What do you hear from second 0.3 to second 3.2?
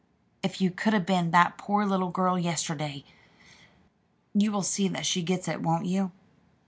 If you could have seen that poor little girl yesterday!